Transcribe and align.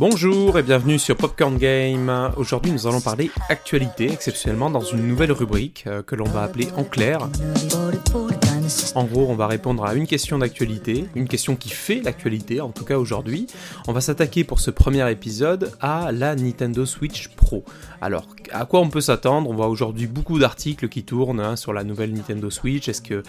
Bonjour 0.00 0.58
et 0.58 0.62
bienvenue 0.62 0.98
sur 0.98 1.14
Popcorn 1.14 1.58
Game. 1.58 2.32
Aujourd'hui 2.38 2.72
nous 2.72 2.86
allons 2.86 3.02
parler 3.02 3.30
actualité 3.50 4.10
exceptionnellement 4.10 4.70
dans 4.70 4.80
une 4.80 5.06
nouvelle 5.06 5.30
rubrique 5.30 5.84
euh, 5.86 6.02
que 6.02 6.16
l'on 6.16 6.24
va 6.24 6.42
appeler 6.44 6.68
En 6.78 6.84
clair. 6.84 7.28
En 8.94 9.04
gros, 9.04 9.26
on 9.28 9.36
va 9.36 9.46
répondre 9.46 9.84
à 9.84 9.94
une 9.94 10.06
question 10.06 10.38
d'actualité, 10.38 11.06
une 11.14 11.28
question 11.28 11.54
qui 11.54 11.68
fait 11.68 12.00
l'actualité, 12.02 12.60
en 12.60 12.70
tout 12.70 12.84
cas 12.84 12.98
aujourd'hui. 12.98 13.46
On 13.86 13.92
va 13.92 14.00
s'attaquer 14.00 14.42
pour 14.42 14.58
ce 14.58 14.70
premier 14.70 15.08
épisode 15.10 15.72
à 15.80 16.10
la 16.12 16.34
Nintendo 16.34 16.84
Switch 16.84 17.28
Pro. 17.28 17.64
Alors, 18.00 18.26
à 18.52 18.64
quoi 18.64 18.80
on 18.80 18.88
peut 18.88 19.00
s'attendre? 19.00 19.48
On 19.48 19.54
voit 19.54 19.68
aujourd'hui 19.68 20.06
beaucoup 20.06 20.38
d'articles 20.38 20.88
qui 20.88 21.04
tournent 21.04 21.40
hein, 21.40 21.54
sur 21.54 21.72
la 21.72 21.84
nouvelle 21.84 22.12
Nintendo 22.12 22.50
Switch. 22.50 22.88
Est-ce 22.88 23.02
que 23.02 23.14
euh, 23.14 23.22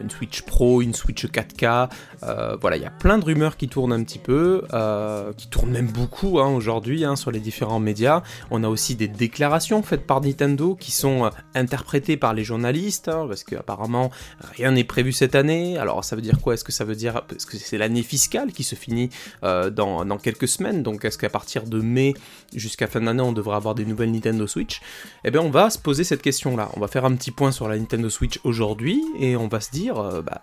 une 0.00 0.10
Switch 0.10 0.42
Pro, 0.42 0.80
une 0.80 0.94
Switch 0.94 1.26
4K 1.26 1.90
euh, 2.22 2.56
Voilà, 2.60 2.76
il 2.76 2.82
y 2.82 2.86
a 2.86 2.90
plein 2.90 3.18
de 3.18 3.24
rumeurs 3.24 3.56
qui 3.56 3.68
tournent 3.68 3.92
un 3.92 4.02
petit 4.02 4.18
peu, 4.18 4.62
euh, 4.72 5.32
qui 5.36 5.48
tournent 5.48 5.70
même 5.70 5.88
beaucoup 5.88 6.38
hein, 6.40 6.48
aujourd'hui 6.48 7.04
hein, 7.04 7.16
sur 7.16 7.30
les 7.30 7.40
différents 7.40 7.80
médias. 7.80 8.22
On 8.50 8.64
a 8.64 8.68
aussi 8.68 8.94
des 8.94 9.08
déclarations 9.08 9.82
faites 9.82 10.06
par 10.06 10.20
Nintendo 10.20 10.76
qui 10.76 10.92
sont 10.92 11.30
interprétées 11.54 12.16
par 12.16 12.32
les 12.32 12.44
journalistes, 12.44 13.10
parce 13.10 13.44
qu'apparemment 13.44 14.10
rien 14.56 14.70
n'est 14.70 14.84
prévu 14.94 15.10
cette 15.10 15.34
année. 15.34 15.76
Alors 15.76 16.04
ça 16.04 16.14
veut 16.14 16.22
dire 16.22 16.40
quoi? 16.40 16.54
Est-ce 16.54 16.62
que 16.62 16.70
ça 16.70 16.84
veut 16.84 16.94
dire 16.94 17.22
parce 17.26 17.46
que 17.46 17.56
c'est 17.56 17.78
l'année 17.78 18.04
fiscale 18.04 18.52
qui 18.52 18.62
se 18.62 18.76
finit 18.76 19.10
dans, 19.42 20.04
dans 20.04 20.18
quelques 20.18 20.46
semaines 20.46 20.84
Donc 20.84 21.04
est-ce 21.04 21.18
qu'à 21.18 21.28
partir 21.28 21.64
de 21.64 21.80
mai 21.80 22.14
jusqu'à 22.54 22.86
fin 22.86 23.00
d'année 23.00 23.22
on 23.22 23.32
devrait 23.32 23.56
avoir 23.56 23.74
des 23.74 23.84
nouvelles 23.84 24.12
Nintendo 24.12 24.46
Switch, 24.46 24.80
eh 25.24 25.32
bien 25.32 25.40
on 25.40 25.50
va 25.50 25.68
se 25.68 25.78
poser 25.80 26.04
cette 26.04 26.22
question-là. 26.22 26.70
On 26.76 26.80
va 26.80 26.86
faire 26.86 27.04
un 27.04 27.16
petit 27.16 27.32
point 27.32 27.50
sur 27.50 27.66
la 27.68 27.76
Nintendo 27.76 28.08
Switch 28.08 28.38
aujourd'hui 28.44 29.02
et 29.18 29.34
on 29.34 29.48
va 29.48 29.60
se 29.60 29.72
dire 29.72 29.98
euh, 29.98 30.22
bah, 30.22 30.40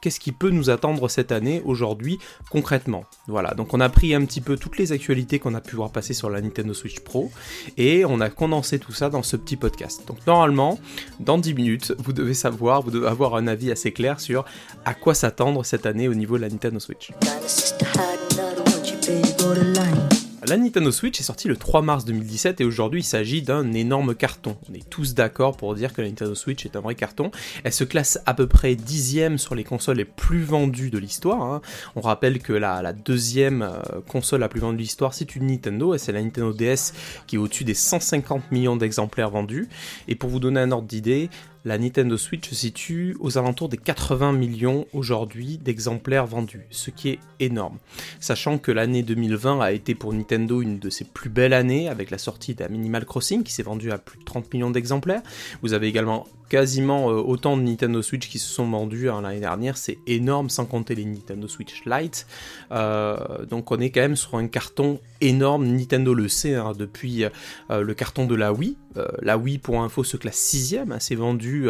qu'est-ce 0.00 0.20
qui 0.20 0.30
peut 0.30 0.50
nous 0.50 0.70
attendre 0.70 1.08
cette 1.08 1.32
année 1.32 1.60
aujourd'hui 1.64 2.20
concrètement? 2.50 3.04
Voilà, 3.26 3.54
donc 3.54 3.74
on 3.74 3.80
a 3.80 3.88
pris 3.88 4.14
un 4.14 4.24
petit 4.24 4.40
peu 4.40 4.56
toutes 4.56 4.78
les 4.78 4.92
actualités 4.92 5.40
qu'on 5.40 5.54
a 5.54 5.60
pu 5.60 5.74
voir 5.74 5.90
passer 5.90 6.14
sur 6.14 6.30
la 6.30 6.40
Nintendo 6.40 6.72
Switch 6.72 7.00
Pro 7.00 7.32
et 7.76 8.04
on 8.04 8.20
a 8.20 8.30
condensé 8.30 8.78
tout 8.78 8.92
ça 8.92 9.10
dans 9.10 9.24
ce 9.24 9.36
petit 9.36 9.56
podcast. 9.56 10.02
Donc 10.06 10.24
normalement, 10.26 10.78
dans 11.18 11.38
10 11.38 11.54
minutes, 11.54 11.94
vous 11.98 12.12
devez 12.12 12.34
savoir, 12.34 12.82
vous 12.82 12.90
devez 12.90 13.08
avoir 13.08 13.34
un 13.34 13.48
avis 13.48 13.72
assez 13.72 13.87
clair 13.92 14.20
sur 14.20 14.44
à 14.84 14.94
quoi 14.94 15.14
s'attendre 15.14 15.64
cette 15.64 15.86
année 15.86 16.08
au 16.08 16.14
niveau 16.14 16.36
de 16.36 16.42
la 16.42 16.48
Nintendo 16.48 16.78
Switch. 16.78 17.10
La 20.48 20.56
Nintendo 20.56 20.90
Switch 20.90 21.20
est 21.20 21.24
sortie 21.24 21.46
le 21.46 21.58
3 21.58 21.82
mars 21.82 22.06
2017 22.06 22.62
et 22.62 22.64
aujourd'hui 22.64 23.00
il 23.00 23.04
s'agit 23.04 23.42
d'un 23.42 23.74
énorme 23.74 24.14
carton. 24.14 24.56
On 24.70 24.74
est 24.74 24.88
tous 24.88 25.12
d'accord 25.12 25.58
pour 25.58 25.74
dire 25.74 25.92
que 25.92 26.00
la 26.00 26.08
Nintendo 26.08 26.34
Switch 26.34 26.64
est 26.64 26.74
un 26.74 26.80
vrai 26.80 26.94
carton. 26.94 27.30
Elle 27.64 27.72
se 27.74 27.84
classe 27.84 28.18
à 28.24 28.32
peu 28.32 28.46
près 28.46 28.74
dixième 28.74 29.36
sur 29.36 29.54
les 29.54 29.64
consoles 29.64 29.98
les 29.98 30.06
plus 30.06 30.42
vendues 30.42 30.88
de 30.88 30.96
l'histoire. 30.96 31.42
Hein. 31.42 31.60
On 31.96 32.00
rappelle 32.00 32.38
que 32.38 32.54
la, 32.54 32.94
deuxième 32.94 33.60
euh, 33.60 34.00
console 34.08 34.40
la 34.40 34.48
plus 34.48 34.60
vendue 34.60 34.76
de 34.76 34.82
l'histoire 34.82 35.12
c'est 35.12 35.36
une 35.36 35.48
Nintendo 35.48 35.94
et 35.94 35.98
c'est 35.98 36.12
la 36.12 36.22
Nintendo 36.22 36.54
DS 36.54 36.94
qui 37.26 37.36
est 37.36 37.38
au-dessus 37.38 37.64
des 37.64 37.74
150 37.74 38.50
millions 38.50 38.76
d'exemplaires 38.76 39.30
vendus. 39.30 39.68
Et 40.06 40.14
pour 40.14 40.30
vous 40.30 40.40
donner 40.40 40.60
un 40.60 40.72
ordre 40.72 40.88
d'idée, 40.88 41.28
la 41.68 41.76
Nintendo 41.76 42.16
Switch 42.16 42.48
se 42.48 42.54
situe 42.54 43.14
aux 43.20 43.36
alentours 43.36 43.68
des 43.68 43.76
80 43.76 44.32
millions 44.32 44.86
aujourd'hui 44.94 45.58
d'exemplaires 45.58 46.26
vendus, 46.26 46.66
ce 46.70 46.90
qui 46.90 47.10
est 47.10 47.18
énorme. 47.40 47.76
Sachant 48.20 48.56
que 48.56 48.72
l'année 48.72 49.02
2020 49.02 49.60
a 49.60 49.72
été 49.72 49.94
pour 49.94 50.14
Nintendo 50.14 50.62
une 50.62 50.78
de 50.78 50.88
ses 50.88 51.04
plus 51.04 51.28
belles 51.28 51.52
années 51.52 51.90
avec 51.90 52.10
la 52.10 52.16
sortie 52.16 52.54
d'Animal 52.54 53.04
Crossing 53.04 53.42
qui 53.42 53.52
s'est 53.52 53.62
vendu 53.62 53.92
à 53.92 53.98
plus 53.98 54.18
de 54.18 54.24
30 54.24 54.50
millions 54.54 54.70
d'exemplaires. 54.70 55.20
Vous 55.60 55.74
avez 55.74 55.88
également 55.88 56.26
quasiment 56.48 57.10
euh, 57.10 57.14
autant 57.14 57.56
de 57.56 57.62
Nintendo 57.62 58.02
Switch 58.02 58.28
qui 58.28 58.38
se 58.38 58.48
sont 58.48 58.68
vendus 58.68 59.10
hein, 59.10 59.22
l'année 59.22 59.40
dernière, 59.40 59.76
c'est 59.76 59.98
énorme 60.06 60.48
sans 60.48 60.66
compter 60.66 60.94
les 60.94 61.04
Nintendo 61.04 61.46
Switch 61.48 61.82
Lite. 61.84 62.26
Euh, 62.72 63.44
donc 63.46 63.70
on 63.70 63.78
est 63.78 63.90
quand 63.90 64.00
même 64.00 64.16
sur 64.16 64.36
un 64.36 64.48
carton 64.48 65.00
énorme, 65.20 65.66
Nintendo 65.66 66.14
le 66.14 66.28
sait 66.28 66.54
hein, 66.54 66.72
depuis 66.76 67.24
euh, 67.24 67.82
le 67.82 67.94
carton 67.94 68.26
de 68.26 68.34
la 68.34 68.52
Wii. 68.52 68.76
la 69.22 69.36
Wii 69.36 69.58
pour 69.58 69.80
info 69.82 70.02
se 70.02 70.16
classe 70.16 70.36
6 70.36 70.76
hein, 70.76 70.96
c'est 70.98 71.14
vendu 71.14 71.68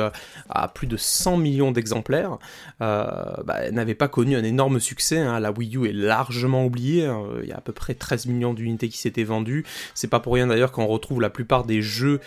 à 0.49 0.69
plus 0.69 0.87
de 0.87 0.97
100 0.97 1.37
millions 1.37 1.73
d'exemplaires. 1.73 2.39
Bah, 2.81 3.45
elle 3.63 3.75
n'avait 3.75 3.95
pas 3.95 4.09
connu 4.09 4.37
un 4.37 4.45
énorme 4.45 4.81
succès, 4.81 5.23
la 5.25 5.51
Wii 5.51 5.77
U 5.77 5.89
est 5.89 5.93
largement 5.93 6.65
oubliée, 6.65 7.11
il 7.43 7.49
y 7.49 7.53
a 7.53 7.59
à 7.59 7.61
peu 7.61 7.73
près 7.73 7.95
13 7.95 8.27
millions 8.27 8.55
d'unités 8.55 8.89
qui 8.89 8.99
s'étaient 8.99 9.25
vendues. 9.25 9.65
C'est 9.95 10.09
pas 10.09 10.21
pour 10.21 10.35
rien 10.35 10.47
d'ailleurs 10.47 10.73
qu'on 10.73 10.87
retrouve 10.87 11.21
la 11.21 11.31
plupart 11.31 11.65
des 11.65 11.83
jeux 11.83 12.21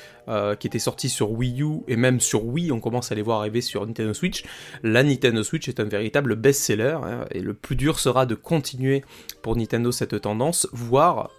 qui 0.60 0.68
étaient 0.68 0.80
sortis 0.80 1.10
sur 1.10 1.32
Wii 1.32 1.64
U 1.64 1.82
et 1.88 1.96
même 1.96 2.20
sur 2.20 2.41
oui, 2.44 2.72
on 2.72 2.80
commence 2.80 3.12
à 3.12 3.16
les 3.16 3.22
voir 3.22 3.40
arriver 3.40 3.62
sur 3.62 3.86
Nintendo 3.86 4.14
Switch. 4.14 4.44
La 4.84 5.04
Nintendo 5.04 5.44
Switch 5.44 5.68
est 5.68 5.80
un 5.80 5.86
véritable 5.86 6.36
best-seller 6.36 6.98
hein, 7.04 7.26
et 7.32 7.40
le 7.40 7.54
plus 7.54 7.76
dur 7.76 8.00
sera 8.00 8.26
de 8.26 8.36
continuer 8.36 9.04
pour 9.42 9.56
Nintendo 9.56 9.92
cette 9.92 10.20
tendance, 10.22 10.68
voire 10.72 11.32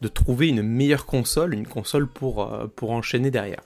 de, 0.00 0.08
trouver 0.08 0.48
une 0.48 0.62
meilleure 0.62 1.04
console, 1.04 1.52
une 1.52 1.66
console 1.66 2.06
pour, 2.06 2.52
euh, 2.52 2.66
pour 2.74 2.90
enchaîner 2.90 3.30
derrière. 3.30 3.60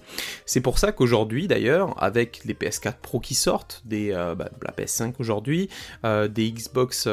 C'est 0.46 0.60
pour 0.60 0.78
ça 0.78 0.92
qu'aujourd'hui 0.92 1.48
d'ailleurs, 1.48 1.94
avec 2.02 2.44
les 2.44 2.54
PS4 2.54 2.94
Pro 3.00 3.20
qui 3.20 3.34
sortent, 3.34 3.82
euh, 3.92 4.34
bah, 4.34 4.50
la 4.62 4.72
PS5 4.72 5.14
aujourd'hui, 5.18 5.68
euh, 6.04 6.28
des 6.28 6.50
Xbox 6.50 7.08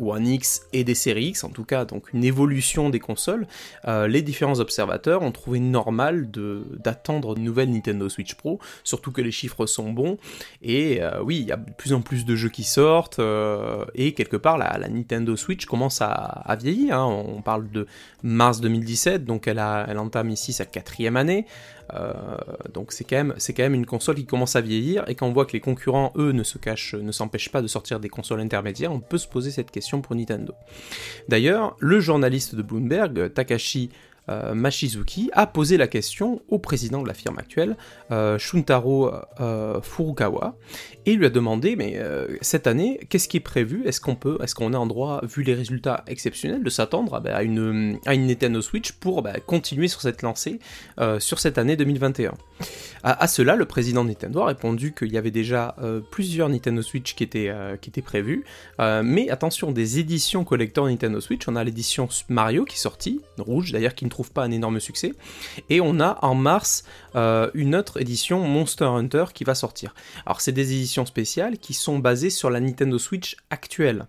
One 0.00 0.26
X 0.26 0.62
et 0.72 0.84
des 0.84 0.94
séries 0.94 1.26
X, 1.26 1.44
en 1.44 1.50
tout 1.50 1.64
cas 1.64 1.84
donc 1.84 2.12
une 2.12 2.24
évolution 2.24 2.90
des 2.90 2.98
consoles, 2.98 3.46
euh, 3.86 4.08
les 4.08 4.22
différents 4.22 4.58
observateurs 4.60 5.22
ont 5.22 5.32
trouvé 5.32 5.60
normal 5.60 6.30
d'attendre 6.30 7.36
une 7.36 7.44
nouvelle 7.44 7.70
Nintendo 7.70 8.08
Switch 8.08 8.34
Pro, 8.34 8.58
surtout 8.82 9.12
que 9.12 9.20
les 9.20 9.30
chiffres 9.30 9.66
sont 9.66 9.92
bons, 9.92 10.18
et 10.62 11.02
euh, 11.02 11.22
oui, 11.22 11.38
il 11.40 11.46
y 11.46 11.52
a 11.52 11.56
de 11.56 11.72
plus 11.72 11.92
en 11.92 12.00
plus 12.00 12.24
de 12.24 12.34
jeux 12.34 12.48
qui 12.48 12.64
sortent, 12.64 13.18
euh, 13.18 13.84
et 13.94 14.14
quelque 14.14 14.36
part 14.36 14.58
la, 14.58 14.78
Nintendo 14.88 15.36
Switch 15.36 15.66
commence 15.66 16.00
à, 16.02 16.56
vieillir, 16.60 16.98
hein. 16.98 17.06
on 17.06 17.42
parle 17.42 17.70
de 17.70 17.86
mars 18.22 18.60
2017, 18.60 19.24
donc 19.24 19.48
elle, 19.48 19.58
entame 19.60 20.30
ici 20.30 20.52
sa 20.52 20.64
quatrième 20.64 21.16
année, 21.16 21.46
donc 22.72 22.92
c'est 22.92 23.04
quand, 23.04 23.16
même, 23.16 23.34
quand 23.34 23.62
même 23.62 23.74
une 23.74 23.86
console 23.86 24.16
qui 24.16 24.26
commence 24.26 24.56
à 24.56 24.60
vieillir, 24.60 25.04
et 25.08 25.14
quand 25.14 25.26
on 25.26 25.32
voit 25.32 25.46
que 25.46 25.52
les 25.52 25.60
concurrents, 25.60 26.12
eux, 26.16 26.32
ne 26.32 26.42
se 26.42 26.58
cachent, 26.58 26.94
ne 26.94 27.12
s'empêchent 27.12 27.50
pas 27.50 27.62
de 27.62 27.66
sortir 27.66 28.00
des 28.00 28.08
consoles 28.08 28.40
intermédiaires, 28.40 28.92
on 28.92 29.00
peut 29.00 29.18
se 29.18 29.28
poser 29.28 29.50
cette 29.50 29.70
question 29.70 29.83
pour 30.00 30.16
Nintendo. 30.16 30.54
D'ailleurs, 31.28 31.76
le 31.78 32.00
journaliste 32.00 32.54
de 32.54 32.62
Bloomberg, 32.62 33.32
Takashi 33.32 33.90
euh, 34.28 34.54
Machizuki 34.54 35.30
a 35.32 35.46
posé 35.46 35.76
la 35.76 35.86
question 35.86 36.40
au 36.48 36.58
président 36.58 37.02
de 37.02 37.08
la 37.08 37.14
firme 37.14 37.38
actuelle, 37.38 37.76
euh, 38.10 38.38
Shuntaro 38.38 39.12
euh, 39.40 39.80
Furukawa, 39.82 40.56
et 41.06 41.14
lui 41.14 41.26
a 41.26 41.30
demandé, 41.30 41.76
mais 41.76 42.00
cette 42.40 42.66
année, 42.66 42.98
qu'est-ce 43.10 43.28
qui 43.28 43.36
est 43.36 43.40
prévu? 43.40 43.82
Est-ce 43.86 44.00
qu'on 44.00 44.14
peut, 44.14 44.38
est-ce 44.42 44.54
qu'on 44.54 44.72
est 44.72 44.76
en 44.76 44.86
droit, 44.86 45.20
vu 45.24 45.42
les 45.42 45.52
résultats 45.52 46.02
exceptionnels, 46.06 46.62
de 46.62 46.70
s'attendre 46.70 47.20
bah, 47.20 47.36
à, 47.36 47.42
une, 47.42 47.98
à 48.06 48.14
une 48.14 48.26
Nintendo 48.26 48.62
Switch 48.62 48.92
pour 48.92 49.20
bah, 49.20 49.34
continuer 49.46 49.88
sur 49.88 50.00
cette 50.00 50.22
lancée 50.22 50.58
sur 51.18 51.40
cette 51.40 51.58
année 51.58 51.76
2021 51.76 52.32
à, 53.02 53.28
cela, 53.28 53.54
le 53.54 53.66
président 53.66 54.02
de 54.02 54.08
Nintendo 54.08 54.40
a 54.40 54.46
répondu 54.46 54.94
qu'il 54.94 55.12
y 55.12 55.18
avait 55.18 55.30
déjà 55.30 55.76
plusieurs 56.10 56.48
Nintendo 56.48 56.80
Switch 56.80 57.14
qui 57.14 57.22
étaient, 57.22 57.52
qui 57.82 57.90
étaient 57.90 58.02
mais 58.78 59.28
attention, 59.28 59.72
des 59.72 59.98
éditions 59.98 60.44
collector 60.44 60.86
Nintendo 60.86 61.20
Switch, 61.20 61.46
on 61.48 61.56
a 61.56 61.64
l'édition 61.64 62.08
Mario 62.30 62.64
qui 62.64 62.76
est 62.76 62.80
sortie, 62.80 63.20
rouge 63.38 63.72
d'ailleurs, 63.72 63.94
qui 63.94 64.06
ne 64.06 64.10
trouve 64.14 64.32
pas 64.32 64.44
un 64.44 64.50
énorme 64.50 64.80
succès. 64.80 65.12
Et 65.68 65.80
on 65.80 66.00
a 66.00 66.18
en 66.22 66.34
mars 66.34 66.84
euh, 67.16 67.50
une 67.54 67.74
autre 67.74 68.00
édition 68.00 68.40
Monster 68.40 68.84
Hunter 68.84 69.26
qui 69.34 69.44
va 69.44 69.54
sortir. 69.54 69.94
Alors 70.24 70.40
c'est 70.40 70.52
des 70.52 70.72
éditions 70.72 71.04
spéciales 71.04 71.58
qui 71.58 71.74
sont 71.74 71.98
basées 71.98 72.30
sur 72.30 72.48
la 72.48 72.60
Nintendo 72.60 72.98
Switch 72.98 73.36
actuelle. 73.50 74.06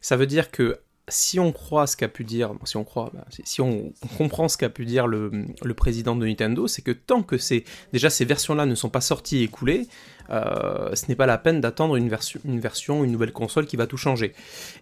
Ça 0.00 0.16
veut 0.16 0.26
dire 0.26 0.50
que 0.50 0.78
si 1.08 1.40
on 1.40 1.50
croit 1.50 1.88
ce 1.88 1.96
qu'a 1.96 2.06
pu 2.06 2.22
dire, 2.22 2.52
si 2.64 2.76
on 2.76 2.84
croit, 2.84 3.10
bah, 3.12 3.24
si 3.44 3.60
on 3.60 3.92
comprend 4.16 4.48
ce 4.48 4.56
qu'a 4.56 4.68
pu 4.68 4.84
dire 4.84 5.08
le, 5.08 5.46
président 5.74 6.14
de 6.14 6.24
Nintendo, 6.24 6.68
c'est 6.68 6.82
que 6.82 6.92
tant 6.92 7.22
que 7.22 7.36
c'est 7.36 7.64
déjà 7.92 8.10
ces 8.10 8.24
versions-là 8.24 8.66
ne 8.66 8.76
sont 8.76 8.90
pas 8.90 9.00
sorties 9.00 9.38
et 9.38 9.42
écoulées, 9.42 9.88
euh, 10.30 10.94
ce 10.94 11.06
n'est 11.08 11.16
pas 11.16 11.26
la 11.26 11.38
peine 11.38 11.60
d'attendre 11.60 11.96
une 11.96 12.08
version, 12.08 13.04
une 13.04 13.10
nouvelle 13.10 13.32
console 13.32 13.66
qui 13.66 13.76
va 13.76 13.88
tout 13.88 13.96
changer. 13.96 14.32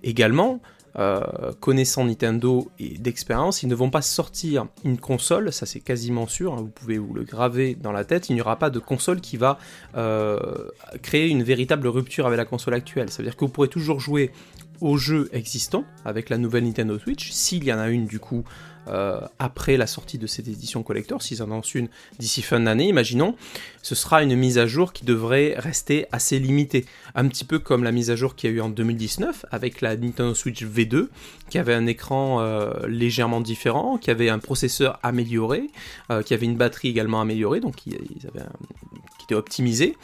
Également, 0.03 0.61
euh, 0.97 1.53
connaissant 1.61 2.05
Nintendo 2.05 2.71
et 2.79 2.99
d'expérience, 2.99 3.63
ils 3.63 3.69
ne 3.69 3.75
vont 3.75 3.91
pas 3.91 4.03
sortir 4.03 4.67
une 4.85 4.99
console, 4.99 5.53
ça 5.53 5.67
c'est 5.67 5.81
quasiment 5.81 6.27
sûr, 6.27 6.55
hein, 6.55 6.63
vous 6.63 6.69
pouvez 6.69 6.99
vous 6.99 7.15
le 7.15 7.25
graver 7.25 7.75
dans 7.75 7.93
la 7.93 8.05
tête, 8.05 8.31
il 8.31 8.35
n'y 8.35 8.41
aura 8.41 8.59
pas 8.59 8.71
de 8.71 8.79
console 8.79 9.21
qui 9.21 9.37
va 9.37 9.59
euh, 9.97 10.39
créer 11.03 11.29
une 11.29 11.43
véritable 11.43 11.89
rupture 11.89 12.27
avec 12.27 12.39
la 12.39 12.45
console 12.45 12.75
actuelle. 12.75 13.11
Ça 13.11 13.19
veut 13.19 13.25
dire 13.25 13.37
que 13.37 13.45
vous 13.45 13.51
pourrez 13.51 13.69
toujours 13.69 14.01
jouer 14.01 14.33
aux 14.81 14.97
jeux 14.97 15.29
existants 15.33 15.85
avec 16.05 16.31
la 16.31 16.39
nouvelle 16.39 16.65
Nintendo 16.65 16.99
Switch, 16.99 17.31
s'il 17.33 17.65
y 17.65 17.73
en 17.73 17.79
a 17.79 17.89
une 17.89 18.07
du 18.07 18.19
coup 18.19 18.45
euh, 18.89 19.21
après 19.39 19.77
la 19.77 19.87
sortie 19.87 20.19
de 20.19 20.27
cette 20.27 20.49
édition 20.49 20.83
collector, 20.83 21.23
s'ils 21.23 21.43
en 21.43 21.47
lancent 21.47 21.75
une 21.75 21.89
d'ici 22.19 22.43
fin 22.43 22.61
d'année, 22.61 22.89
imaginons, 22.89 23.35
ce 23.83 23.95
sera 23.95 24.23
une 24.23 24.37
mise 24.37 24.59
à 24.59 24.67
jour 24.67 24.93
qui 24.93 25.05
devrait 25.05 25.55
rester 25.59 26.07
assez 26.13 26.39
limitée. 26.39 26.87
Un 27.15 27.29
petit 27.29 27.45
peu 27.45 27.59
comme 27.59 27.85
la 27.85 27.93
mise 27.93 28.11
à 28.11 28.17
jour 28.17 28.35
qu'il 28.35 28.51
y 28.51 28.53
a 28.53 28.57
eu 28.57 28.61
en 28.61 28.69
2019 28.69 29.47
avec 29.51 29.81
la 29.81 29.97
Nintendo 29.97 30.35
Switch 30.35 30.65
V2, 30.65 31.09
qui 31.51 31.59
avait 31.59 31.75
un 31.75 31.87
écran 31.87 32.41
euh, 32.41 32.87
légèrement 32.87 33.41
différent, 33.41 33.99
qui 33.99 34.11
avait 34.11 34.29
un 34.29 34.39
processeur 34.39 34.99
amélioré, 35.03 35.69
euh, 36.11 36.23
qui 36.23 36.35
avait 36.35 36.47
une 36.47 36.57
batterie 36.57 36.89
également 36.89 37.21
améliorée, 37.21 37.61
donc 37.61 37.87
ils 37.87 38.27
avaient 38.27 38.45
un, 38.45 38.53
optimisé, 39.35 39.97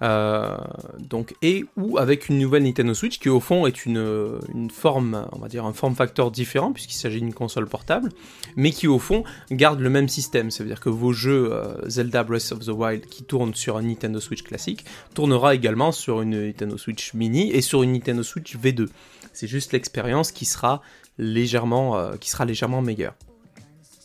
donc 0.00 1.34
et 1.42 1.66
ou 1.76 1.98
avec 1.98 2.28
une 2.28 2.38
nouvelle 2.38 2.62
Nintendo 2.62 2.94
Switch 2.94 3.18
qui 3.18 3.28
au 3.28 3.40
fond 3.40 3.66
est 3.66 3.84
une, 3.84 4.38
une 4.54 4.70
forme, 4.70 5.26
on 5.32 5.38
va 5.38 5.48
dire 5.48 5.66
un 5.66 5.74
form 5.74 5.94
factor 5.94 6.30
différent 6.30 6.72
puisqu'il 6.72 6.96
s'agit 6.96 7.20
d'une 7.20 7.34
console 7.34 7.66
portable, 7.66 8.10
mais 8.56 8.70
qui 8.70 8.88
au 8.88 8.98
fond 8.98 9.24
garde 9.50 9.80
le 9.80 9.90
même 9.90 10.08
système. 10.08 10.50
Ça 10.50 10.62
veut 10.62 10.70
dire 10.70 10.80
que 10.80 10.88
vos 10.88 11.12
jeux 11.12 11.52
Zelda 11.86 12.24
Breath 12.24 12.52
of 12.52 12.60
the 12.60 12.70
Wild 12.70 13.06
qui 13.06 13.24
tournent 13.24 13.54
sur 13.54 13.76
un 13.76 13.82
Nintendo 13.82 14.20
Switch 14.20 14.42
classique 14.42 14.84
tournera 15.14 15.54
également 15.54 15.92
sur 15.92 16.22
une 16.22 16.46
Nintendo 16.46 16.78
Switch 16.78 17.12
Mini 17.12 17.50
et 17.52 17.60
sur 17.60 17.82
une 17.82 17.92
Nintendo 17.92 18.22
Switch 18.22 18.56
V2. 18.56 18.88
C'est 19.32 19.46
juste 19.46 19.72
l'expérience 19.72 20.32
qui 20.32 20.44
sera 20.44 20.82
légèrement, 21.18 21.96
euh, 21.96 22.16
qui 22.16 22.30
sera 22.30 22.44
légèrement 22.44 22.82
meilleure. 22.82 23.14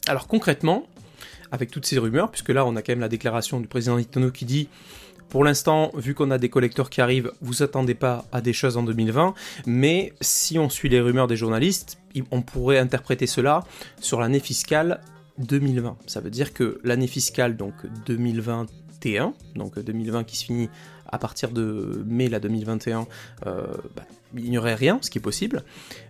Alors 0.08 0.28
concrètement, 0.28 0.88
avec 1.56 1.72
toutes 1.72 1.86
ces 1.86 1.98
rumeurs, 1.98 2.30
puisque 2.30 2.50
là 2.50 2.66
on 2.66 2.76
a 2.76 2.82
quand 2.82 2.92
même 2.92 3.00
la 3.00 3.10
déclaration 3.10 3.60
du 3.60 3.68
président 3.68 3.96
Nintendo 3.98 4.30
qui 4.30 4.46
dit 4.46 4.70
pour 5.30 5.44
l'instant, 5.44 5.92
vu 5.96 6.14
qu'on 6.14 6.32
a 6.32 6.38
des 6.38 6.50
collecteurs 6.50 6.90
qui 6.90 7.02
arrivent, 7.02 7.32
vous 7.42 7.64
attendez 7.64 7.96
pas 7.96 8.26
à 8.32 8.42
des 8.42 8.54
choses 8.54 8.78
en 8.78 8.84
2020, 8.84 9.34
mais 9.66 10.14
si 10.22 10.60
on 10.60 10.70
suit 10.70 10.88
les 10.88 11.02
rumeurs 11.02 11.28
des 11.28 11.36
journalistes, 11.36 11.98
on 12.32 12.42
pourrait 12.42 12.78
interpréter 12.78 13.28
cela 13.28 13.64
sur 14.00 14.20
l'année 14.20 14.40
fiscale 14.40 15.02
2020. 15.40 15.98
Ça 16.06 16.22
veut 16.22 16.30
dire 16.30 16.54
que 16.54 16.80
l'année 16.84 17.08
fiscale 17.08 17.58
donc 17.58 17.74
2021, 18.06 19.34
donc 19.56 19.80
2020 19.80 20.24
qui 20.24 20.38
se 20.38 20.46
finit 20.46 20.70
à 21.08 21.18
partir 21.18 21.52
de 21.52 22.04
mai 22.08 22.30
la 22.30 22.40
2021, 22.40 23.08
euh, 23.46 23.66
bah, 23.96 24.04
il 24.36 24.50
n'y 24.50 24.58
aurait 24.58 24.76
rien, 24.76 25.00
ce 25.02 25.10
qui 25.10 25.18
est 25.18 25.22
possible. 25.22 25.64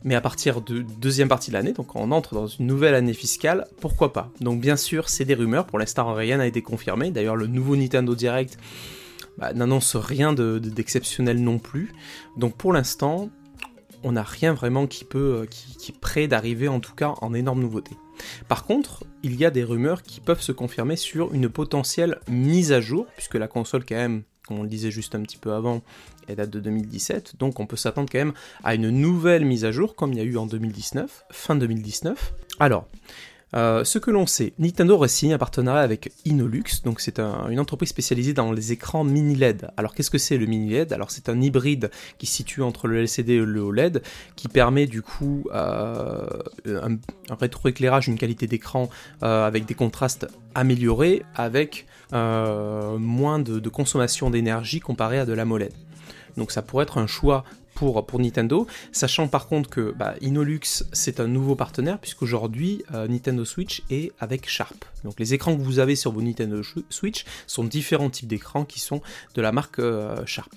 Mais 0.03 0.15
à 0.15 0.21
partir 0.21 0.62
de 0.62 0.81
deuxième 0.81 1.27
partie 1.27 1.51
de 1.51 1.56
l'année, 1.56 1.74
donc 1.74 1.95
on 1.95 2.12
entre 2.12 2.33
dans 2.33 2.47
une 2.47 2.68
nouvelle 2.68 2.95
année 2.95 3.13
fiscale, 3.13 3.68
pourquoi 3.80 4.13
pas? 4.13 4.31
Donc 4.42 4.62
bien 4.62 4.77
sûr, 4.77 5.09
c'est 5.09 5.25
des 5.25 5.36
rumeurs, 5.36 5.65
pour 5.65 5.80
l'instant 5.80 6.13
rien 6.13 6.38
n'a 6.38 6.47
été 6.47 6.62
confirmé. 6.62 7.12
D'ailleurs, 7.12 7.36
le 7.36 7.47
nouveau 7.47 7.75
Nintendo 7.75 8.15
Direct 8.15 8.57
bah, 9.38 9.53
n'annonce 9.53 9.95
rien 9.95 10.33
d'exceptionnel 10.33 11.41
non 11.41 11.59
plus. 11.59 11.94
Donc 12.38 12.56
pour 12.56 12.74
l'instant, 12.74 13.30
on 14.03 14.13
n'a 14.13 14.24
rien 14.24 14.53
vraiment 14.53 14.88
qui 14.88 15.03
peut, 15.03 15.41
euh, 15.41 15.45
qui 15.45 15.91
est 15.91 16.00
prêt 16.00 16.27
d'arriver 16.27 16.68
en 16.68 16.80
tout 16.80 16.94
cas 16.94 17.15
en 17.21 17.33
énorme 17.33 17.59
nouveauté. 17.59 17.91
Par 18.48 18.63
contre, 18.63 19.03
il 19.24 19.36
y 19.36 19.45
a 19.45 19.51
des 19.51 19.63
rumeurs 19.63 20.03
qui 20.03 20.21
peuvent 20.21 20.41
se 20.41 20.51
confirmer 20.51 20.95
sur 20.95 21.33
une 21.33 21.50
potentielle 21.50 22.19
mise 22.30 22.71
à 22.71 22.81
jour, 22.81 23.07
puisque 23.15 23.36
la 23.36 23.48
console 23.48 23.86
quand 23.86 23.95
même 23.95 24.24
comme 24.47 24.59
on 24.59 24.63
le 24.63 24.69
disait 24.69 24.92
juste 24.92 25.15
un 25.15 25.21
petit 25.21 25.38
peu 25.38 25.53
avant, 25.53 25.81
elle 26.27 26.36
date 26.36 26.50
de 26.50 26.59
2017, 26.59 27.36
donc 27.38 27.59
on 27.59 27.65
peut 27.65 27.75
s'attendre 27.75 28.09
quand 28.12 28.19
même 28.19 28.33
à 28.63 28.75
une 28.75 28.89
nouvelle 28.89 29.45
mise 29.45 29.65
à 29.65 29.71
jour, 29.71 29.95
comme 29.95 30.13
il 30.13 30.18
y 30.18 30.21
a 30.21 30.25
eu 30.25 30.38
en 30.38 30.45
2019, 30.45 31.25
fin 31.31 31.56
2019. 31.56 32.33
Alors, 32.59 32.88
euh, 33.53 33.83
ce 33.83 34.00
que 34.00 34.12
l'on 34.12 34.25
sait, 34.25 34.53
Nintendo 34.59 34.95
aurait 34.95 35.07
signé 35.07 35.33
un 35.33 35.38
partenariat 35.38 35.81
avec 35.81 36.12
Inolux, 36.25 36.81
donc 36.83 37.00
c'est 37.00 37.19
une 37.19 37.59
entreprise 37.59 37.89
spécialisée 37.89 38.33
dans 38.33 38.51
les 38.51 38.71
écrans 38.71 39.03
mini 39.03 39.36
LED. 39.36 39.69
Alors 39.77 39.94
qu'est-ce 39.94 40.09
que 40.09 40.18
c'est 40.18 40.38
le 40.38 40.45
mini 40.45 40.71
LED 40.71 40.92
Alors 40.92 41.12
c'est 41.12 41.30
un 41.30 41.39
hybride 41.42 41.92
qui 42.18 42.25
se 42.25 42.33
situe 42.33 42.63
entre 42.63 42.88
le 42.88 43.01
LCD 43.01 43.33
et 43.33 43.45
le 43.45 43.62
OLED, 43.62 44.01
qui 44.36 44.47
permet 44.47 44.88
du 44.88 45.01
coup 45.01 45.45
euh, 45.53 46.27
un, 46.65 46.97
rétroéclairage, 47.30 48.07
une 48.07 48.18
qualité 48.18 48.47
d'écran 48.47 48.89
euh, 49.24 49.48
avec 49.48 49.65
des 49.65 49.75
contrastes 49.75 50.27
améliorés, 50.53 51.24
avec 51.36 51.86
moins 52.12 53.39
de, 53.39 53.59
de 53.59 53.69
consommation 53.69 54.30
d'énergie 54.30 54.80
comparé 54.80 55.19
à 55.19 55.25
de 55.25 55.33
l'AMOLED. 55.33 55.74
Donc 56.38 56.51
ça 56.51 56.62
pourrait 56.62 56.83
être 56.83 56.98
un 56.98 57.07
choix 57.07 57.44
pour, 57.75 58.19
Nintendo, 58.19 58.66
sachant 58.92 59.27
par 59.27 59.48
contre 59.48 59.69
que 59.69 59.94
bah, 59.95 60.16
Inolux 60.22 60.83
c'est 60.94 61.19
un 61.19 61.27
nouveau 61.27 61.56
partenaire 61.56 62.00
puisqu'aujourd'hui 62.00 62.83
euh, 62.94 63.07
Nintendo 63.07 63.45
Switch 63.45 63.83
est 63.89 64.12
avec 64.19 64.50
Sharp. 64.50 64.86
Donc 65.04 65.19
les 65.19 65.33
écrans 65.33 65.56
que 65.56 65.62
vous 65.62 65.80
avez 65.80 65.95
sur 65.95 66.12
vos 66.12 66.22
Nintendo 66.22 66.62
Switch 66.89 67.25
sont 67.48 67.63
différents 67.63 68.10
types 68.10 68.27
d'écrans 68.27 68.66
qui 68.66 68.80
sont 68.80 69.01
de 69.36 69.42
la 69.42 69.51
marque 69.51 69.80
euh, 69.80 70.25
Sharp. 70.25 70.54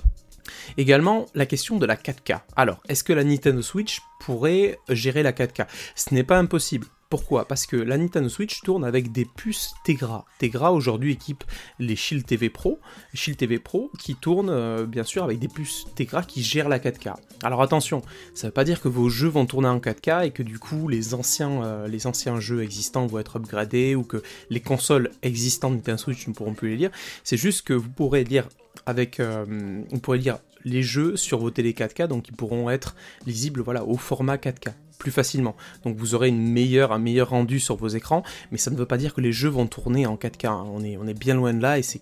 Également, 0.77 1.27
la 1.35 1.45
question 1.45 1.77
de 1.77 1.85
la 1.85 1.97
4K. 1.97 2.41
Alors, 2.57 2.81
est-ce 2.89 3.05
que 3.05 3.13
la 3.13 3.25
Nintendo 3.25 3.61
Switch 3.61 4.01
pourrait 4.21 4.79
gérer 4.89 5.23
la 5.23 5.33
4K 5.33 5.67
Ce 5.95 6.15
n'est 6.15 6.25
pas 6.25 6.39
impossible. 6.39 6.87
Pourquoi? 7.11 7.49
Parce 7.49 7.65
que 7.65 7.77
la 7.77 7.97
Nintendo 7.97 8.29
Switch 8.29 8.61
tourne 8.61 8.85
avec 8.85 9.13
des 9.13 9.25
puces 9.25 9.73
Tegra. 9.83 10.27
Tegra 10.39 10.75
aujourd'hui 10.75 11.13
équipe 11.13 11.43
les 11.79 11.97
Shield 11.97 12.27
TV 12.27 12.51
Pro, 12.51 12.81
Shield 13.15 13.39
TV 13.39 13.59
Pro 13.59 13.91
qui 13.99 14.15
tournent 14.15 14.51
euh, 14.51 14.85
bien 14.85 15.05
sûr 15.05 15.25
avec 15.25 15.39
des 15.39 15.49
puces 15.49 15.87
Tegra 15.95 16.23
qui 16.23 16.43
gèrent 16.43 16.69
la 16.69 16.79
4K. 16.79 17.15
Alors 17.43 17.63
attention, 17.63 18.03
ça 18.35 18.47
ne 18.47 18.51
veut 18.51 18.55
pas 18.55 18.65
dire 18.65 18.83
que 18.83 18.89
vos 18.89 19.09
jeux 19.09 19.29
vont 19.29 19.47
tourner 19.47 19.69
en 19.69 19.79
4K 19.79 20.27
et 20.27 20.31
que 20.33 20.43
du 20.43 20.59
coup 20.59 20.87
les 20.87 21.15
anciens, 21.15 21.65
euh, 21.65 21.89
les 21.89 22.07
anciens 22.07 22.41
jeux 22.41 22.63
existants 22.63 23.07
vont 23.07 23.21
être 23.21 23.37
upgradés 23.37 23.95
ou 23.95 24.03
que 24.03 24.23
les 24.51 24.61
consoles 24.61 25.11
existantes 25.23 25.73
de 25.73 25.77
Nintendo 25.79 25.97
Switch 25.97 26.29
ne 26.29 26.35
pourront 26.35 26.53
plus 26.53 26.71
les 26.71 26.77
lire. 26.77 26.91
C'est 27.25 27.39
juste 27.39 27.63
que 27.63 27.73
vous 27.73 27.89
pourrez 27.89 28.25
lire 28.25 28.47
avec, 28.85 29.19
euh, 29.19 29.45
vous 29.91 30.01
pourrez 30.01 30.19
lire 30.19 30.39
les 30.69 30.83
jeux 30.83 31.17
sur 31.17 31.39
vos 31.39 31.51
télé 31.51 31.73
4K, 31.73 32.07
donc 32.07 32.29
ils 32.29 32.35
pourront 32.35 32.71
être 32.71 32.95
lisibles 33.27 33.61
voilà, 33.61 33.85
au 33.85 33.97
format 33.97 34.37
4K 34.37 34.73
plus 34.99 35.11
facilement. 35.13 35.57
Donc 35.85 35.97
vous 35.97 36.15
aurez 36.15 36.29
une 36.29 36.43
meilleure, 36.43 36.93
un 36.93 36.99
meilleur 36.99 37.31
rendu 37.31 37.61
sur 37.61 37.77
vos 37.77 37.89
écrans, 37.89 38.23
mais 38.51 38.59
ça 38.59 38.71
ne 38.71 38.77
veut 38.77 38.87
pas 38.87 38.99
dire 38.99 39.15
que 39.15 39.21
les 39.21 39.33
jeux 39.33 39.49
vont 39.49 39.67
tourner 39.67 40.07
en 40.07 40.17
4K. 40.17 40.49
Hein. 40.49 40.67
On, 40.69 40.83
est, 40.83 41.15
bien 41.15 41.35
loin 41.35 41.55
de 41.55 41.63
là 41.63 41.79
et 41.79 41.83
c'est 41.83 42.01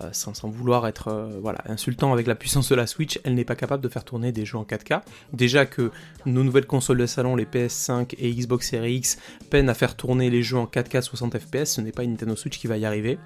euh, 0.00 0.10
sans, 0.12 0.32
vouloir 0.48 0.86
être 0.86 1.08
euh, 1.08 1.52
insultant 1.66 2.12
avec 2.12 2.28
la 2.28 2.36
puissance 2.36 2.68
de 2.68 2.76
la 2.76 2.86
Switch, 2.86 3.18
elle 3.24 3.34
n'est 3.34 3.44
pas 3.44 3.56
capable 3.56 3.82
de 3.82 3.88
faire 3.88 4.04
tourner 4.04 4.30
des 4.30 4.44
jeux 4.44 4.58
en 4.58 4.62
4K. 4.62 5.02
Déjà 5.32 5.66
que 5.66 5.90
nos 6.24 6.44
nouvelles 6.44 6.66
consoles 6.66 6.98
de 6.98 7.06
salon, 7.06 7.34
les 7.34 7.44
PS5 7.44 8.14
et 8.18 8.32
Xbox 8.32 8.70
Series 8.70 8.94
X, 8.94 9.18
peinent 9.50 9.68
à 9.68 9.74
faire 9.74 9.96
tourner 9.96 10.30
les 10.30 10.42
jeux 10.42 10.58
en 10.58 10.66
4K 10.66 11.02
60 11.02 11.38
FPS, 11.38 11.64
ce 11.64 11.80
n'est 11.80 11.92
pas 11.92 12.04
une 12.04 12.12
Nintendo 12.12 12.36
Switch 12.36 12.58
qui 12.58 12.68
va 12.68 12.78
y 12.78 12.84
arriver. 12.84 13.18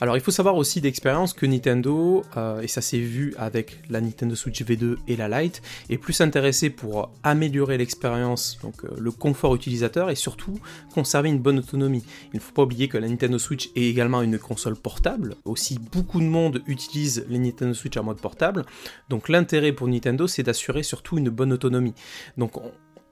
Alors 0.00 0.16
il 0.16 0.20
faut 0.20 0.30
savoir 0.30 0.56
aussi 0.56 0.80
d'expérience 0.80 1.32
que 1.32 1.46
Nintendo, 1.46 2.24
euh, 2.36 2.60
et 2.60 2.68
ça 2.68 2.80
s'est 2.80 2.98
vu 2.98 3.34
avec 3.38 3.80
la 3.88 4.00
Nintendo 4.00 4.34
Switch 4.34 4.62
V2 4.62 4.96
et 5.08 5.16
la 5.16 5.28
Lite, 5.28 5.62
est 5.88 5.98
plus 5.98 6.20
intéressé 6.20 6.70
pour 6.70 7.10
améliorer 7.22 7.78
l'expérience, 7.78 8.58
donc 8.62 8.84
euh, 8.84 8.88
le 8.98 9.10
confort 9.12 9.54
utilisateur 9.54 10.10
et 10.10 10.14
surtout 10.14 10.58
conserver 10.92 11.28
une 11.28 11.38
bonne 11.38 11.58
autonomie. 11.58 12.04
Il 12.32 12.36
ne 12.36 12.40
faut 12.40 12.52
pas 12.52 12.62
oublier 12.62 12.88
que 12.88 12.98
la 12.98 13.08
Nintendo 13.08 13.38
Switch 13.38 13.70
est 13.76 13.84
également 13.84 14.22
une 14.22 14.38
console 14.38 14.76
portable, 14.76 15.36
aussi 15.44 15.78
beaucoup 15.78 16.20
de 16.20 16.26
monde 16.26 16.62
utilise 16.66 17.24
les 17.28 17.38
Nintendo 17.38 17.74
Switch 17.74 17.96
en 17.96 18.04
mode 18.04 18.20
portable, 18.20 18.64
donc 19.08 19.28
l'intérêt 19.28 19.72
pour 19.72 19.88
Nintendo 19.88 20.26
c'est 20.26 20.42
d'assurer 20.42 20.82
surtout 20.82 21.18
une 21.18 21.30
bonne 21.30 21.52
autonomie. 21.52 21.94
Donc 22.36 22.52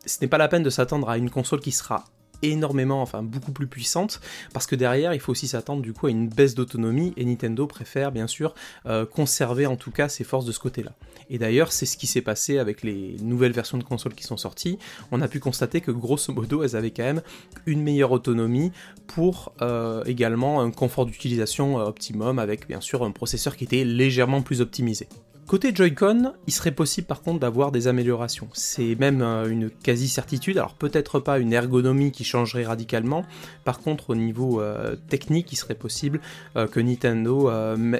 ce 0.04 0.18
n'est 0.20 0.28
pas 0.28 0.38
la 0.38 0.48
peine 0.48 0.62
de 0.62 0.70
s'attendre 0.70 1.08
à 1.08 1.16
une 1.16 1.30
console 1.30 1.60
qui 1.60 1.72
sera 1.72 2.04
énormément, 2.42 3.02
enfin 3.02 3.22
beaucoup 3.22 3.52
plus 3.52 3.66
puissante, 3.66 4.20
parce 4.52 4.66
que 4.66 4.76
derrière 4.76 5.14
il 5.14 5.20
faut 5.20 5.32
aussi 5.32 5.48
s'attendre 5.48 5.82
du 5.82 5.92
coup 5.92 6.06
à 6.06 6.10
une 6.10 6.28
baisse 6.28 6.54
d'autonomie, 6.54 7.12
et 7.16 7.24
Nintendo 7.24 7.66
préfère 7.66 8.12
bien 8.12 8.26
sûr 8.26 8.54
euh, 8.86 9.06
conserver 9.06 9.66
en 9.66 9.76
tout 9.76 9.90
cas 9.90 10.08
ses 10.08 10.24
forces 10.24 10.44
de 10.44 10.52
ce 10.52 10.58
côté-là. 10.58 10.92
Et 11.30 11.38
d'ailleurs 11.38 11.72
c'est 11.72 11.86
ce 11.86 11.96
qui 11.96 12.06
s'est 12.06 12.22
passé 12.22 12.58
avec 12.58 12.82
les 12.82 13.16
nouvelles 13.20 13.52
versions 13.52 13.78
de 13.78 13.84
consoles 13.84 14.14
qui 14.14 14.24
sont 14.24 14.36
sorties, 14.36 14.78
on 15.10 15.20
a 15.20 15.28
pu 15.28 15.40
constater 15.40 15.80
que 15.80 15.90
grosso 15.90 16.32
modo 16.32 16.62
elles 16.62 16.76
avaient 16.76 16.90
quand 16.90 17.04
même 17.04 17.22
une 17.66 17.82
meilleure 17.82 18.12
autonomie 18.12 18.72
pour 19.06 19.52
euh, 19.62 20.04
également 20.04 20.60
un 20.60 20.70
confort 20.70 21.06
d'utilisation 21.06 21.78
euh, 21.78 21.84
optimum 21.84 22.38
avec 22.38 22.66
bien 22.66 22.80
sûr 22.80 23.02
un 23.04 23.10
processeur 23.10 23.56
qui 23.56 23.64
était 23.64 23.84
légèrement 23.84 24.42
plus 24.42 24.60
optimisé. 24.60 25.08
Côté 25.52 25.74
Joy-Con, 25.74 26.32
il 26.46 26.52
serait 26.54 26.70
possible 26.70 27.06
par 27.06 27.20
contre 27.20 27.40
d'avoir 27.40 27.72
des 27.72 27.86
améliorations. 27.86 28.48
C'est 28.54 28.94
même 28.94 29.20
euh, 29.20 29.50
une 29.50 29.68
quasi-certitude, 29.68 30.56
alors 30.56 30.72
peut-être 30.72 31.20
pas 31.20 31.38
une 31.38 31.52
ergonomie 31.52 32.10
qui 32.10 32.24
changerait 32.24 32.64
radicalement, 32.64 33.26
par 33.66 33.80
contre 33.80 34.08
au 34.08 34.14
niveau 34.14 34.62
euh, 34.62 34.96
technique, 35.10 35.52
il 35.52 35.56
serait 35.56 35.74
possible 35.74 36.22
euh, 36.56 36.66
que 36.66 36.80
Nintendo 36.80 37.50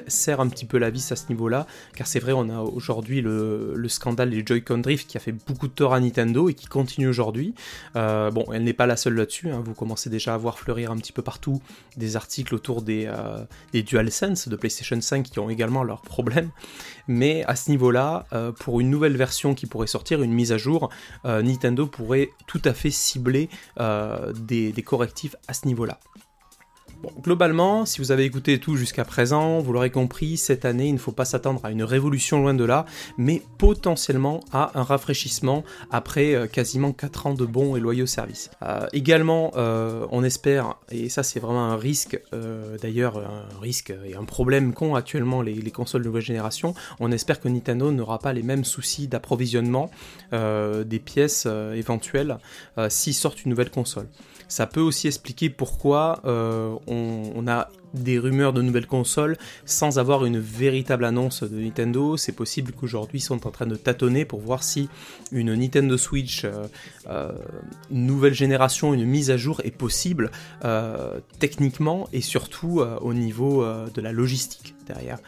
serre 0.07 0.39
un 0.39 0.47
petit 0.47 0.65
peu 0.65 0.79
la 0.79 0.89
vis 0.89 1.11
à 1.11 1.15
ce 1.15 1.27
niveau-là, 1.29 1.67
car 1.95 2.07
c'est 2.07 2.17
vrai, 2.17 2.31
on 2.31 2.49
a 2.49 2.59
aujourd'hui 2.59 3.21
le, 3.21 3.75
scandale 3.87 4.31
des 4.31 4.43
Joy-Con 4.43 4.79
Drift 4.79 5.07
qui 5.07 5.17
a 5.17 5.19
fait 5.19 5.35
beaucoup 5.45 5.67
de 5.67 5.73
tort 5.73 5.93
à 5.93 5.99
Nintendo 5.99 6.49
et 6.49 6.55
qui 6.55 6.65
continue 6.65 7.07
aujourd'hui. 7.07 7.53
bon, 7.93 8.45
elle 8.51 8.63
n'est 8.63 8.73
pas 8.73 8.87
la 8.87 8.97
seule 8.97 9.13
là-dessus, 9.13 9.51
hein. 9.51 9.61
vous 9.63 9.75
commencez 9.75 10.09
déjà 10.09 10.33
à 10.33 10.37
voir 10.37 10.57
fleurir 10.57 10.89
un 10.89 10.97
petit 10.97 11.13
peu 11.13 11.21
partout 11.21 11.61
des 11.97 12.15
articles 12.15 12.55
autour 12.55 12.81
des, 12.81 13.07
des 13.73 13.83
DualSense 13.83 14.47
de 14.47 14.55
PlayStation 14.55 14.99
5 14.99 15.21
qui 15.21 15.37
ont 15.37 15.51
également 15.51 15.83
leurs 15.83 16.01
problèmes, 16.01 16.49
mais 17.07 17.42
à 17.45 17.55
ce 17.55 17.69
niveau-là, 17.69 18.25
euh, 18.33 18.51
pour 18.51 18.79
une 18.79 18.89
nouvelle 18.89 19.17
version 19.17 19.53
qui 19.55 19.65
pourrait 19.65 19.87
sortir, 19.87 20.21
une 20.21 20.33
mise 20.33 20.51
à 20.51 20.57
jour, 20.57 20.89
euh, 21.25 21.41
Nintendo 21.41 21.87
pourrait 21.87 22.29
tout 22.47 22.61
à 22.65 22.73
fait 22.73 22.91
cibler 22.91 23.49
euh, 23.79 24.31
des 24.33 24.73
correctifs 24.83 25.35
à 25.47 25.53
ce 25.53 25.67
niveau-là 25.67 25.99
globalement, 27.21 27.85
si 27.85 27.99
vous 27.99 28.11
avez 28.11 28.23
écouté 28.23 28.59
tout 28.59 28.75
jusqu'à 28.75 29.05
présent, 29.05 29.59
vous 29.59 29.73
l'aurez 29.73 29.89
compris, 29.89 30.37
cette 30.37 30.65
année, 30.65 30.87
il 30.87 30.93
ne 30.93 30.99
faut 30.99 31.11
pas 31.11 31.25
s'attendre 31.25 31.61
à 31.63 31.71
une 31.71 31.83
révolution 31.83 32.41
loin 32.41 32.53
de 32.53 32.63
là, 32.63 32.85
mais 33.17 33.41
potentiellement 33.57 34.39
à 34.51 34.71
un 34.79 34.83
rafraîchissement 34.83 35.63
après 35.91 36.33
euh, 36.33 36.47
quasiment 36.47 36.91
4 36.91 37.27
ans 37.27 37.33
de 37.33 37.45
bons 37.45 37.75
et 37.75 37.79
loyaux 37.79 38.05
services. 38.05 38.51
Euh, 38.61 38.87
également, 38.93 39.51
euh, 39.55 40.05
on 40.11 40.23
espère, 40.23 40.75
et 40.91 41.09
ça 41.09 41.23
c'est 41.23 41.39
vraiment 41.39 41.65
un 41.65 41.77
risque, 41.77 42.19
d'ailleurs 42.81 43.17
un 43.17 43.59
risque 43.59 43.93
et 44.05 44.15
un 44.15 44.25
problème 44.25 44.73
qu'ont 44.73 44.95
actuellement 44.95 45.41
les, 45.41 45.53
les, 45.53 45.71
consoles 45.71 46.01
de 46.01 46.07
nouvelle 46.07 46.23
génération, 46.23 46.73
on 46.99 47.11
espère 47.11 47.39
que 47.39 47.47
Nintendo 47.47 47.91
n'aura 47.91 48.19
pas 48.19 48.33
les 48.33 48.43
mêmes 48.43 48.63
soucis 48.63 49.07
d'approvisionnement 49.07 49.89
des 50.31 50.99
pièces 50.99 51.45
éventuelles 51.45 52.37
s'ils 52.89 53.13
sortent 53.13 53.43
une 53.43 53.51
nouvelle 53.51 53.71
console. 53.71 54.07
Ça 54.53 54.67
peut 54.67 54.81
aussi 54.81 55.07
expliquer 55.07 55.49
pourquoi 55.49 56.21
on 56.25 56.73
on, 57.35 57.47
a 57.47 57.69
des 57.95 58.19
rumeurs 58.19 58.53
de 58.53 58.61
nouvelles 58.61 58.87
consoles 58.87 59.35
sans 59.65 59.97
avoir 59.97 60.25
une 60.25 60.39
véritable 60.39 61.05
annonce 61.05 61.43
de 61.43 61.59
Nintendo. 61.59 62.17
C'est 62.17 62.33
possible 62.33 62.71
qu'aujourd'hui 62.71 63.17
ils 63.17 63.23
sont 63.23 63.47
en 63.47 63.51
train 63.51 63.65
de 63.65 63.75
tâtonner 63.75 64.25
pour 64.25 64.41
voir 64.41 64.61
si 64.61 64.89
une 65.31 65.55
Nintendo 65.55 65.97
Switch 65.97 66.45
euh, 66.45 66.67
euh, 67.09 67.31
nouvelle 67.89 68.33
génération, 68.35 68.93
une 68.93 69.05
mise 69.05 69.31
à 69.31 69.37
jour 69.37 69.59
est 69.63 69.75
possible 69.75 70.29
euh, 70.65 71.19
techniquement 71.39 72.07
et 72.13 72.21
surtout 72.21 72.81
au 73.01 73.13
niveau 73.13 73.65
de 73.65 74.01
la 74.01 74.11
logistique 74.11 74.75
derrière. 74.85 75.19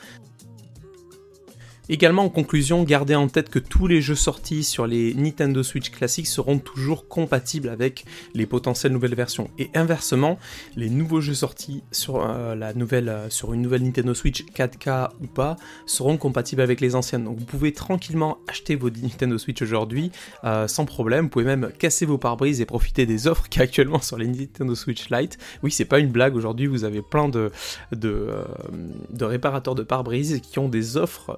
Également 1.88 2.24
en 2.24 2.30
conclusion, 2.30 2.84
gardez 2.84 3.14
en 3.14 3.28
tête 3.28 3.50
que 3.50 3.60
tous 3.60 3.86
les 3.86 4.02
jeux 4.02 4.16
sortis 4.16 4.64
sur 4.64 4.88
les 4.88 5.14
Nintendo 5.14 5.62
Switch 5.62 5.92
classiques 5.92 6.26
seront 6.26 6.58
toujours 6.58 7.08
compatibles 7.08 7.70
avec 7.70 8.06
les 8.34 8.48
potentielles 8.48 8.92
nouvelles 8.92 9.14
versions. 9.14 9.52
Et 9.60 9.70
inversement, 9.76 10.40
les 10.76 10.90
nouveaux 10.90 11.22
jeux 11.22 11.36
sortis 11.36 11.84
sur, 11.92 12.28
euh, 12.28 12.56
la 12.56 12.74
nouvelle, 12.74 13.10
euh, 13.10 13.30
sur 13.30 13.54
une 13.54 13.62
nouvelle 13.62 13.84
Nintendo 13.84 14.16
Switch 14.16 14.46
4K 14.46 15.10
ou 15.22 15.28
pas 15.28 15.58
seront 15.86 16.18
compatibles 16.18 16.64
avec 16.64 16.82
les 16.82 16.96
anciennes. 16.96 17.24
Donc 17.24 17.38
vous 17.38 17.46
pouvez 17.46 17.72
tranquillement 17.72 18.40
acheter 18.48 18.76
vos 18.76 18.90
Nintendo 18.90 19.38
Switch 19.38 19.62
aujourd'hui 19.62 20.12
euh, 20.44 20.68
sans 20.68 20.86
problème. 20.86 21.26
Vous 21.26 21.30
pouvez 21.30 21.46
même 21.46 21.72
casser 21.78 22.08
vos 22.08 22.18
pare-brises 22.18 22.62
et 22.62 22.66
profiter 22.66 23.06
des 23.06 23.28
offres 23.28 23.48
qu'il 23.50 23.60
y 23.60 23.62
a 23.62 23.66
actuellement 23.66 24.02
sur 24.02 24.18
les 24.18 24.28
Nintendo 24.28 24.74
Switch 24.74 25.12
Lite. 25.12 25.38
Oui, 25.62 25.70
c'est 25.70 25.86
pas 25.86 26.00
une 26.00 26.10
blague. 26.10 26.36
Aujourd'hui, 26.36 26.66
vous 26.66 26.84
avez 26.84 27.04
plein 27.04 27.30
de, 27.30 27.52
de, 27.92 28.28
réparateurs 29.22 29.76
de 29.76 29.84
pare-brises 29.84 30.42
qui 30.42 30.58
ont 30.58 30.70
des 30.70 30.98
offres 30.98 31.36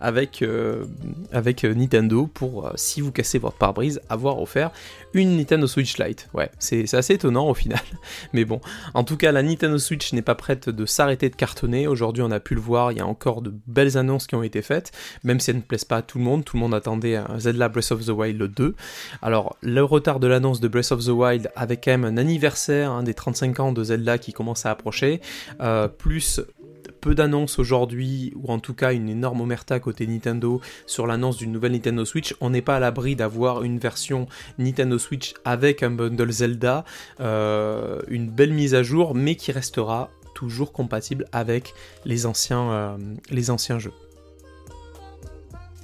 avec, 0.00 0.42
euh, 0.42 0.84
avec 1.32 1.64
euh, 1.64 1.74
Nintendo 1.74 2.26
pour, 2.26 2.66
euh, 2.66 2.72
si 2.76 3.00
vous 3.00 3.12
cassez 3.12 3.38
votre 3.38 3.56
pare-brise, 3.56 4.00
avoir 4.08 4.40
offert 4.40 4.70
une 5.14 5.36
Nintendo 5.36 5.66
Switch 5.66 5.98
Lite. 5.98 6.28
Ouais, 6.34 6.50
c'est 6.58 6.92
assez 6.94 7.14
étonnant 7.14 7.48
au 7.48 7.54
final. 7.54 7.80
Mais 8.32 8.44
bon, 8.44 8.60
en 8.94 9.04
tout 9.04 9.16
cas, 9.16 9.32
la 9.32 9.42
Nintendo 9.42 9.78
Switch 9.78 10.12
n'est 10.12 10.22
pas 10.22 10.34
prête 10.34 10.68
de 10.68 10.86
s'arrêter 10.86 11.28
de 11.28 11.36
cartonner. 11.36 11.86
Aujourd'hui, 11.86 12.22
on 12.22 12.30
a 12.30 12.40
pu 12.40 12.54
le 12.54 12.60
voir, 12.60 12.92
il 12.92 12.98
y 12.98 13.00
a 13.00 13.06
encore 13.06 13.42
de 13.42 13.52
belles 13.66 13.96
annonces 13.96 14.26
qui 14.26 14.34
ont 14.34 14.42
été 14.42 14.62
faites, 14.62 14.92
même 15.24 15.40
si 15.40 15.50
elles 15.50 15.56
ne 15.56 15.62
plaisent 15.62 15.84
pas 15.84 15.98
à 15.98 16.02
tout 16.02 16.18
le 16.18 16.24
monde. 16.24 16.44
Tout 16.44 16.56
le 16.56 16.60
monde 16.60 16.74
attendait 16.74 17.16
un 17.16 17.38
Zelda 17.38 17.68
Breath 17.68 17.92
of 17.92 18.04
the 18.04 18.10
Wild 18.10 18.42
2. 18.42 18.74
Alors, 19.22 19.56
le 19.62 19.82
retard 19.82 20.20
de 20.20 20.26
l'annonce 20.26 20.60
de 20.60 20.68
Breath 20.68 20.92
of 20.92 21.04
the 21.04 21.08
Wild 21.08 21.50
avec 21.56 21.84
quand 21.84 21.92
même 21.92 22.04
un 22.04 22.16
anniversaire 22.16 22.90
hein, 22.90 23.02
des 23.02 23.14
35 23.14 23.60
ans 23.60 23.72
de 23.72 23.82
Zelda 23.82 24.18
qui 24.18 24.32
commence 24.32 24.66
à 24.66 24.70
approcher, 24.70 25.20
plus 25.98 26.40
peu 27.00 27.14
d'annonces 27.14 27.58
aujourd'hui, 27.58 28.32
ou 28.36 28.52
en 28.52 28.58
tout 28.58 28.74
cas 28.74 28.92
une 28.92 29.08
énorme 29.08 29.40
omerta 29.40 29.80
côté 29.80 30.06
Nintendo 30.06 30.60
sur 30.86 31.06
l'annonce 31.06 31.36
d'une 31.36 31.52
nouvelle 31.52 31.72
Nintendo 31.72 32.04
Switch. 32.04 32.34
On 32.40 32.50
n'est 32.50 32.62
pas 32.62 32.76
à 32.76 32.80
l'abri 32.80 33.16
d'avoir 33.16 33.62
une 33.62 33.78
version 33.78 34.26
Nintendo 34.58 34.98
Switch 34.98 35.34
avec 35.44 35.82
un 35.82 35.90
bundle 35.90 36.30
Zelda, 36.30 36.84
euh, 37.20 38.00
une 38.08 38.28
belle 38.28 38.52
mise 38.52 38.74
à 38.74 38.82
jour, 38.82 39.14
mais 39.14 39.34
qui 39.34 39.52
restera 39.52 40.10
toujours 40.34 40.72
compatible 40.72 41.26
avec 41.32 41.74
les 42.04 42.26
anciens, 42.26 42.70
euh, 42.70 42.96
les 43.30 43.50
anciens 43.50 43.78
jeux. 43.78 43.92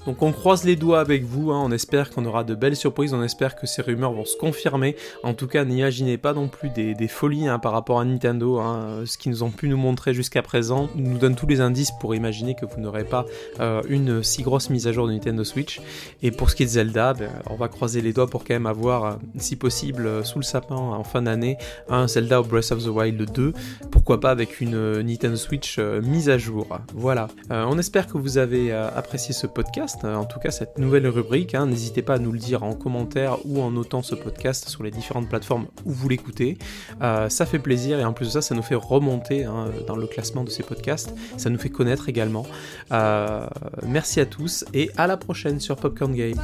Donc 0.06 0.22
on 0.22 0.30
croise 0.30 0.64
les 0.64 0.76
doigts 0.76 1.00
avec 1.00 1.24
vous, 1.24 1.50
hein. 1.50 1.60
on 1.64 1.72
espère 1.72 2.10
qu'on 2.10 2.24
aura 2.26 2.44
de 2.44 2.54
belles 2.54 2.76
surprises, 2.76 3.12
on 3.12 3.24
espère 3.24 3.56
que 3.56 3.66
ces 3.66 3.82
rumeurs 3.82 4.12
vont 4.12 4.24
se 4.24 4.36
confirmer. 4.36 4.94
En 5.24 5.34
tout 5.34 5.48
cas, 5.48 5.64
n'imaginez 5.64 6.16
pas 6.16 6.32
non 6.32 6.46
plus 6.46 6.70
des, 6.70 7.08
folies 7.08 7.48
hein, 7.48 7.58
par 7.58 7.72
rapport 7.72 7.98
à 7.98 8.04
Nintendo. 8.04 8.58
Hein. 8.58 9.02
Ce 9.04 9.18
qu'ils 9.18 9.32
nous 9.32 9.42
ont 9.42 9.50
pu 9.50 9.68
nous 9.68 9.76
montrer 9.76 10.14
jusqu'à 10.14 10.42
présent 10.42 10.88
nous 10.94 11.18
donne 11.18 11.34
tous 11.34 11.46
les 11.46 11.60
indices 11.60 11.90
pour 12.00 12.14
imaginer 12.14 12.54
que 12.54 12.66
vous 12.66 12.80
n'aurez 12.80 13.04
pas 13.04 13.26
euh, 13.58 13.82
une 13.88 14.22
si 14.22 14.42
grosse 14.42 14.70
mise 14.70 14.86
à 14.86 14.92
jour 14.92 15.08
de 15.08 15.12
Nintendo 15.12 15.42
Switch. 15.42 15.80
Et 16.22 16.30
pour 16.30 16.50
ce 16.50 16.56
qui 16.56 16.62
est 16.62 16.66
de 16.66 16.70
Zelda, 16.70 17.14
ben, 17.14 17.30
on 17.50 17.56
va 17.56 17.66
croiser 17.66 18.00
les 18.00 18.12
doigts 18.12 18.28
pour 18.28 18.44
quand 18.44 18.54
même 18.54 18.66
avoir, 18.66 19.04
euh, 19.04 19.12
si 19.38 19.56
possible, 19.56 20.06
euh, 20.06 20.22
sous 20.22 20.38
le 20.38 20.44
sapin 20.44 20.76
en 20.76 21.02
fin 21.02 21.22
d'année, 21.22 21.58
un 21.88 22.06
Zelda 22.06 22.42
Breath 22.42 22.70
of 22.70 22.84
the 22.84 22.88
Wild 22.88 23.32
2. 23.32 23.52
Pourquoi 23.90 24.20
pas 24.20 24.30
avec 24.30 24.60
une 24.60 25.00
Nintendo 25.02 25.36
Switch 25.36 25.78
mise 25.78 26.28
à 26.28 26.38
jour. 26.38 26.66
Voilà. 26.94 27.28
on 27.50 27.78
espère 27.78 28.06
que 28.06 28.18
vous 28.18 28.38
avez 28.38 28.72
apprécié 28.72 29.34
ce 29.34 29.46
podcast. 29.46 29.95
Euh, 30.04 30.14
en 30.14 30.24
tout 30.24 30.38
cas 30.38 30.50
cette 30.50 30.78
nouvelle 30.78 31.06
rubrique. 31.06 31.54
Hein. 31.54 31.66
N'hésitez 31.66 32.02
pas 32.02 32.14
à 32.14 32.18
nous 32.18 32.32
le 32.32 32.38
dire 32.38 32.62
en 32.62 32.74
commentaire 32.74 33.38
ou 33.44 33.60
en 33.60 33.70
notant 33.70 34.02
ce 34.02 34.14
podcast 34.14 34.68
sur 34.68 34.82
les 34.82 34.90
différentes 34.90 35.28
plateformes 35.28 35.66
où 35.84 35.92
vous 35.92 36.08
l'écoutez. 36.08 36.58
Euh, 37.02 37.28
ça 37.28 37.46
fait 37.46 37.58
plaisir 37.58 37.98
et 37.98 38.04
en 38.04 38.12
plus 38.12 38.26
de 38.26 38.30
ça, 38.30 38.42
ça 38.42 38.54
nous 38.54 38.62
fait 38.62 38.74
remonter 38.74 39.44
hein, 39.44 39.66
dans 39.86 39.96
le 39.96 40.06
classement 40.06 40.44
de 40.44 40.50
ces 40.50 40.62
podcasts. 40.62 41.14
Ça 41.36 41.50
nous 41.50 41.58
fait 41.58 41.70
connaître 41.70 42.08
également. 42.08 42.46
Euh, 42.92 43.46
merci 43.86 44.20
à 44.20 44.26
tous 44.26 44.64
et 44.74 44.90
à 44.96 45.06
la 45.06 45.16
prochaine 45.16 45.60
sur 45.60 45.76
Popcorn 45.76 46.14
Game. 46.14 46.36